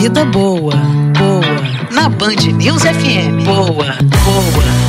[0.00, 0.72] vida boa,
[1.18, 1.92] boa.
[1.92, 3.44] Na Band News FM.
[3.44, 4.80] Boa, boa, boa.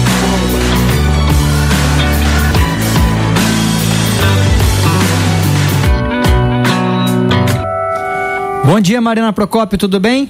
[8.63, 10.29] Bom dia, Mariana Procópio, tudo bem?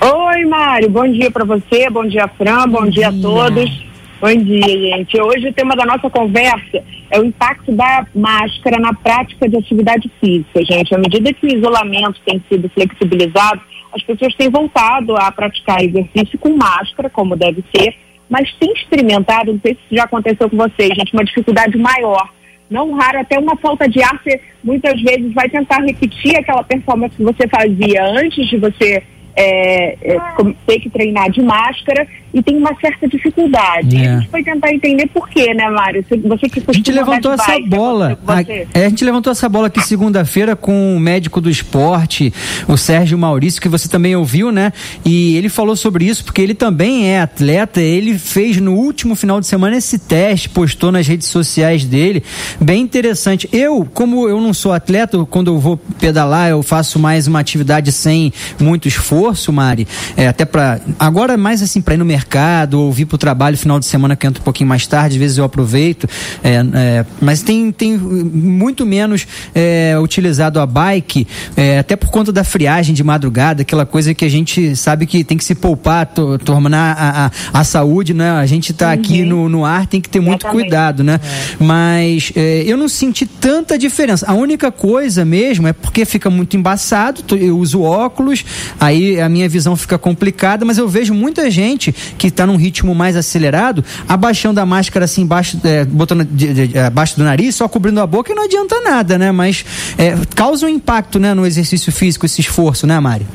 [0.00, 3.10] Oi, Mário, bom dia para você, bom dia, Fran, bom, bom dia.
[3.10, 3.84] dia a todos.
[4.20, 5.20] Bom dia, gente.
[5.20, 10.08] Hoje o tema da nossa conversa é o impacto da máscara na prática de atividade
[10.20, 10.94] física, gente.
[10.94, 13.60] À medida que o isolamento tem sido flexibilizado,
[13.94, 17.94] as pessoas têm voltado a praticar exercício com máscara, como deve ser,
[18.28, 22.28] mas tem experimentado, não sei se já aconteceu com vocês, gente, uma dificuldade maior.
[22.70, 27.14] Não raro, até uma falta de ar, você muitas vezes vai tentar repetir aquela performance
[27.14, 29.02] que você fazia antes de você
[29.36, 30.18] é, é,
[30.66, 33.96] ter que treinar de máscara e tem uma certa dificuldade.
[33.96, 34.08] É.
[34.08, 36.04] a gente foi tentar entender por quê, né, Mário?
[36.24, 38.18] Você que A gente levantou essa bike, bola.
[38.26, 42.34] A, é, a, gente levantou essa bola aqui segunda-feira com o médico do esporte,
[42.66, 44.72] o Sérgio Maurício, que você também ouviu, né?
[45.04, 47.80] E ele falou sobre isso porque ele também é atleta.
[47.80, 52.24] Ele fez no último final de semana esse teste, postou nas redes sociais dele.
[52.60, 53.48] Bem interessante.
[53.52, 57.92] Eu, como eu não sou atleta, quando eu vou pedalar, eu faço mais uma atividade
[57.92, 59.86] sem muito esforço, Mari.
[60.16, 63.18] É, até para agora mais assim para ir no mercado mercado ou vir para o
[63.18, 66.08] trabalho final de semana que entra um pouquinho mais tarde, às vezes eu aproveito.
[66.42, 72.32] É, é, mas tem, tem muito menos é, utilizado a bike, é, até por conta
[72.32, 76.06] da friagem de madrugada, aquela coisa que a gente sabe que tem que se poupar,
[76.06, 78.30] to, tornar a, a, a, saúde, né?
[78.30, 78.92] A gente está uhum.
[78.92, 81.20] aqui no, no ar, tem que ter muito cuidado, né?
[81.22, 81.62] É.
[81.62, 84.26] Mas é, eu não senti tanta diferença.
[84.26, 88.44] A única coisa mesmo é porque fica muito embaçado, eu uso óculos,
[88.80, 92.94] aí a minha visão fica complicada, mas eu vejo muita gente que está num ritmo
[92.94, 97.68] mais acelerado, abaixando a máscara assim, embaixo, é, botando de, de, abaixo do nariz, só
[97.68, 99.32] cobrindo a boca e não adianta nada, né?
[99.32, 99.64] Mas
[99.98, 103.26] é, causa um impacto, né, no exercício físico, esse esforço, né, Mari?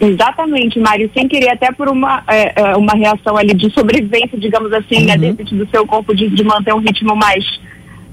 [0.00, 4.72] Exatamente, Mário, sem querer até por uma, é, é uma reação ali de sobrevivência, digamos
[4.72, 5.20] assim, né, uhum.
[5.20, 7.44] né, do seu corpo de, de manter um ritmo mais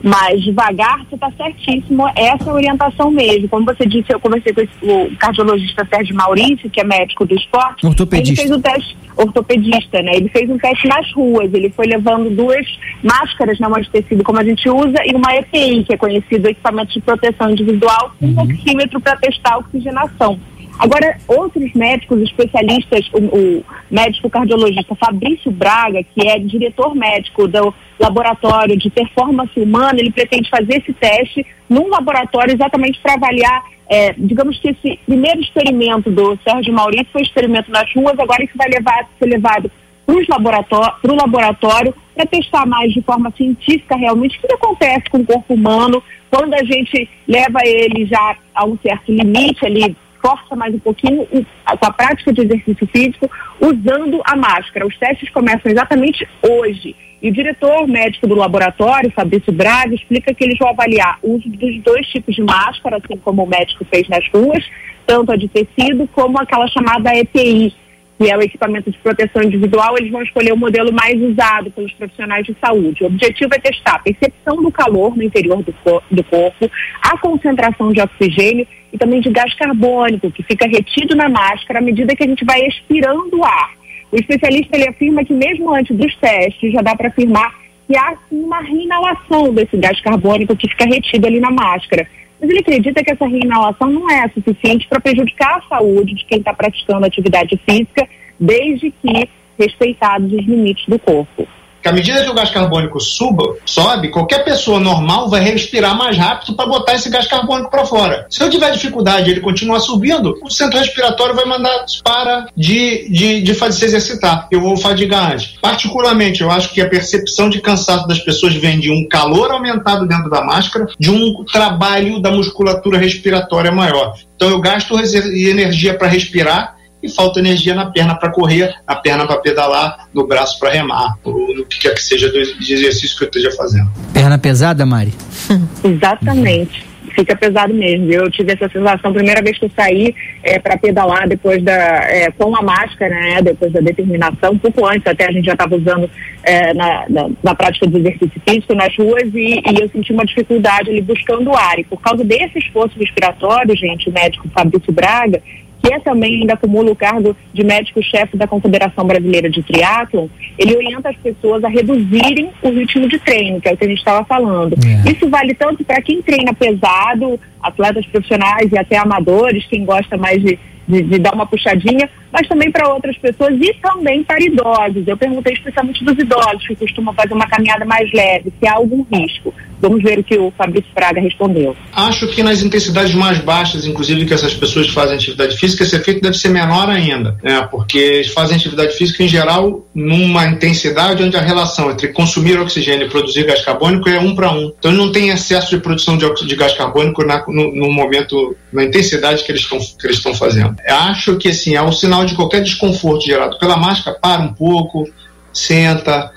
[0.03, 3.49] mais devagar, você está certíssimo, essa orientação mesmo.
[3.49, 7.85] Como você disse, eu conversei com o cardiologista Sérgio Maurício, que é médico do esporte.
[7.85, 8.41] Ortopedista.
[8.41, 10.11] Ele fez um teste, ortopedista, né?
[10.15, 12.65] Ele fez um teste nas ruas, ele foi levando duas
[13.03, 16.47] máscaras na mão de tecido, como a gente usa, e uma EPI, que é conhecido
[16.47, 20.39] equipamento de proteção individual, com um oxímetro para testar a oxigenação.
[20.79, 27.73] Agora, outros médicos especialistas, o, o, médico cardiologista Fabrício Braga, que é diretor médico do
[28.00, 34.13] laboratório de performance humana, ele pretende fazer esse teste num laboratório exatamente para avaliar, é,
[34.17, 38.69] digamos que esse primeiro experimento do Sérgio Maurício foi experimento nas ruas, agora isso vai
[38.69, 39.69] levar, ser levado
[40.06, 45.17] para o laboratório, laboratório para testar mais de forma científica realmente o que acontece com
[45.17, 46.01] o corpo humano.
[46.29, 51.25] Quando a gente leva ele já a um certo limite ali força mais um pouquinho
[51.25, 54.85] com a prática de exercício físico usando a máscara.
[54.85, 56.96] Os testes começam exatamente hoje.
[57.22, 61.50] E o diretor médico do laboratório, Fabrício Braga, explica que eles vão avaliar o uso
[61.50, 64.63] dos dois tipos de máscara, assim como o médico fez nas ruas,
[65.06, 67.74] tanto a de tecido como aquela chamada EPI,
[68.18, 71.91] que é o equipamento de proteção individual, eles vão escolher o modelo mais usado pelos
[71.94, 73.03] profissionais de saúde.
[73.03, 75.74] O objetivo é testar a percepção do calor no interior do,
[76.12, 76.69] do corpo,
[77.02, 81.81] a concentração de oxigênio e também de gás carbônico, que fica retido na máscara à
[81.81, 83.72] medida que a gente vai expirando o ar.
[84.11, 87.53] O especialista ele afirma que mesmo antes dos testes já dá para afirmar
[87.88, 92.07] que há uma reinalação desse gás carbônico que fica retido ali na máscara.
[92.39, 96.39] Mas ele acredita que essa reinalação não é suficiente para prejudicar a saúde de quem
[96.39, 98.07] está praticando atividade física,
[98.39, 99.29] desde que
[99.59, 101.47] respeitados os limites do corpo
[101.81, 106.17] que à medida que o gás carbônico suba, sobe, qualquer pessoa normal vai respirar mais
[106.17, 108.25] rápido para botar esse gás carbônico para fora.
[108.29, 113.41] Se eu tiver dificuldade ele continuar subindo, o centro respiratório vai mandar para de, de,
[113.41, 114.47] de fazer se exercitar.
[114.51, 115.56] Eu vou fadigar antes.
[115.62, 120.07] Particularmente, eu acho que a percepção de cansaço das pessoas vem de um calor aumentado
[120.07, 124.16] dentro da máscara, de um trabalho da musculatura respiratória maior.
[124.35, 129.25] Então eu gasto energia para respirar e falta energia na perna para correr, na perna
[129.25, 133.23] para pedalar, no braço para remar, ou no que quer que seja do exercício que
[133.23, 133.90] eu esteja fazendo.
[134.13, 135.13] Perna pesada, Mari?
[135.84, 136.90] Exatamente.
[137.16, 138.11] Fica pesado mesmo.
[138.11, 140.13] Eu tive essa sensação, primeira vez que eu saí
[140.43, 141.73] é, para pedalar depois da.
[141.73, 143.41] É, com a máscara, né?
[143.41, 146.09] Depois da determinação, um pouco antes até a gente já estava usando
[146.43, 150.25] é, na, na, na, prática de exercício físico nas ruas e, e, eu senti uma
[150.25, 151.79] dificuldade ali buscando ar.
[151.79, 155.41] E por causa desse esforço respiratório, gente, o médico Fabrício Braga,
[155.81, 160.28] que é também ainda acumula o cargo de médico-chefe da Confederação Brasileira de Triatlon,
[160.58, 163.87] ele orienta as pessoas a reduzirem o ritmo de treino, que é o que a
[163.87, 164.76] gente estava falando.
[164.85, 165.11] É.
[165.11, 170.41] Isso vale tanto para quem treina pesado, atletas profissionais e até amadores, quem gosta mais
[170.41, 175.08] de, de, de dar uma puxadinha, mas também para outras pessoas e também para idosos.
[175.08, 179.05] Eu perguntei especialmente dos idosos que costumam fazer uma caminhada mais leve, se há algum
[179.11, 179.53] risco.
[179.81, 181.76] Vamos ver o que o Fabrício Fraga respondeu.
[181.93, 186.22] Acho que nas intensidades mais baixas, inclusive que essas pessoas fazem atividade física, esse efeito
[186.22, 187.67] deve ser menor ainda, né?
[187.72, 193.08] porque eles fazem atividade física em geral numa intensidade onde a relação entre consumir oxigênio
[193.08, 194.73] e produzir gás carbônico é um para um.
[194.78, 198.84] Então não tem excesso de produção de, de gás carbônico na, no, no, momento, na
[198.84, 199.67] intensidade que eles
[200.09, 200.76] estão fazendo.
[200.87, 205.05] Acho que assim, é um sinal de qualquer desconforto gerado pela máscara, para um pouco,
[205.53, 206.31] senta.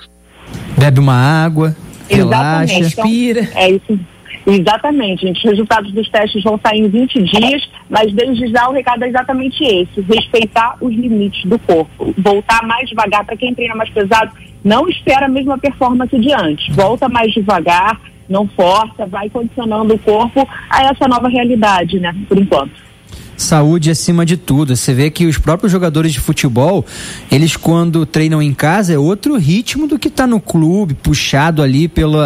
[0.77, 1.75] Bebe uma água.
[2.09, 3.49] Relaxa, então, respira.
[3.55, 3.99] É isso.
[4.45, 5.37] Exatamente, gente.
[5.37, 9.07] Os resultados dos testes vão sair em 20 dias, mas desde já o recado é
[9.07, 12.13] exatamente esse: respeitar os limites do corpo.
[12.17, 13.23] Voltar mais devagar.
[13.25, 14.31] Para quem treina mais pesado,
[14.63, 16.75] não espera a mesma performance de antes.
[16.75, 22.13] Volta mais devagar, não força, vai condicionando o corpo a essa nova realidade, né?
[22.27, 22.92] Por enquanto
[23.37, 24.75] saúde acima de tudo.
[24.75, 26.85] Você vê que os próprios jogadores de futebol,
[27.31, 31.87] eles quando treinam em casa é outro ritmo do que tá no clube, puxado ali
[31.87, 32.17] pelo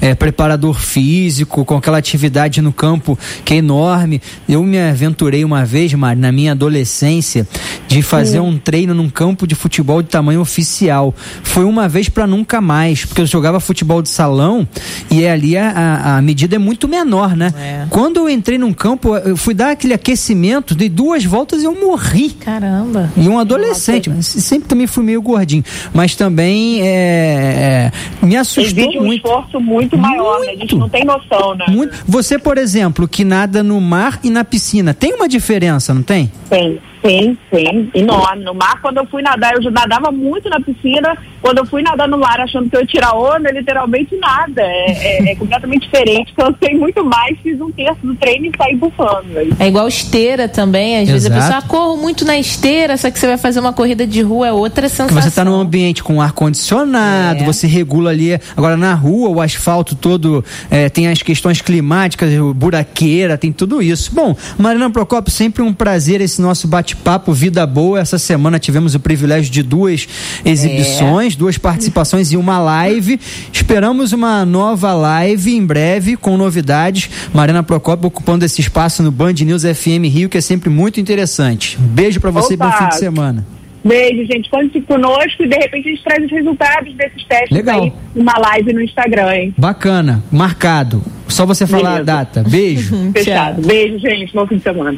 [0.00, 4.20] é, preparador físico, com aquela atividade no campo que é enorme.
[4.48, 7.46] Eu me aventurei uma vez, Mari, na minha adolescência,
[7.86, 11.14] de fazer um treino num campo de futebol de tamanho oficial.
[11.42, 14.66] Foi uma vez para nunca mais, porque eu jogava futebol de salão
[15.10, 17.52] e é ali a, a medida é muito menor, né?
[17.58, 17.86] É.
[17.90, 21.74] Quando eu entrei num campo, eu fui dar aquele aquecimento dei duas voltas e eu
[21.74, 22.30] morri.
[22.30, 23.10] Caramba.
[23.16, 25.64] E um adolescente, mas sempre também fui meio gordinho.
[25.92, 27.90] Mas também é,
[28.22, 29.02] é, me assustou Exige muito.
[29.02, 30.46] um esforço muito maior, muito.
[30.46, 30.52] Né?
[30.52, 31.66] a gente não tem noção, né?
[31.68, 31.96] Muito.
[32.06, 36.30] Você, por exemplo, que nada no mar e na piscina, tem uma diferença, não tem?
[36.48, 36.80] Tem.
[37.04, 38.44] Sim, sim, enorme.
[38.44, 41.16] No mar, quando eu fui nadar, eu já nadava muito na piscina.
[41.40, 44.62] Quando eu fui nadar no mar achando que eu ia tirar onda, literalmente nada.
[44.62, 46.32] É, é, é completamente diferente.
[46.34, 49.26] Cansei muito mais, fiz um terço do treino e saí bufando.
[49.58, 50.96] É igual esteira também.
[50.96, 51.12] Às Exato.
[51.12, 54.06] vezes a pessoa ah, corro muito na esteira, só que você vai fazer uma corrida
[54.06, 55.22] de rua, é outra sensação.
[55.22, 57.44] Você está num ambiente com ar-condicionado, é.
[57.44, 58.38] você regula ali.
[58.56, 64.12] Agora na rua, o asfalto todo é, tem as questões climáticas, buraqueira, tem tudo isso.
[64.14, 68.00] Bom, Marina Procopio, sempre um prazer esse nosso bate bate-papo Vida Boa.
[68.00, 70.08] Essa semana tivemos o privilégio de duas
[70.44, 71.36] exibições, é.
[71.36, 73.20] duas participações e uma live.
[73.52, 77.10] Esperamos uma nova live em breve com novidades.
[77.32, 81.78] Mariana Procópio ocupando esse espaço no Band News FM Rio, que é sempre muito interessante.
[81.80, 82.66] Um beijo para você Opa.
[82.66, 83.46] e bom fim de semana.
[83.86, 84.50] Beijo, gente.
[84.50, 87.84] Conte conosco e de repente a gente traz os resultados desses testes Legal.
[87.84, 89.54] aí numa live no Instagram, hein?
[89.56, 90.24] Bacana.
[90.30, 91.02] Marcado.
[91.28, 92.00] Só você falar Beleza.
[92.00, 92.42] a data.
[92.42, 92.96] Beijo.
[93.14, 93.62] Fechado.
[93.62, 94.32] Beijo, gente.
[94.34, 94.92] Bom fim de semana.